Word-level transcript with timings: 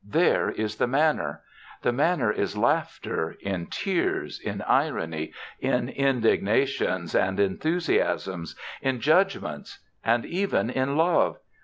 There 0.03 0.49
is 0.49 0.77
the 0.77 0.87
manner. 0.87 1.43
The 1.83 1.91
manner 1.93 2.31
in 2.31 2.47
laughter, 2.59 3.35
in 3.39 3.67
tears, 3.67 4.39
in 4.39 4.63
irony, 4.63 5.31
in 5.59 5.89
indignations 5.89 7.13
and 7.13 7.39
enthusiasms, 7.39 8.55
in 8.81 8.99
judgments 8.99 9.77
and 10.03 10.25
even 10.25 10.71
in 10.71 10.97
love. 10.97 11.37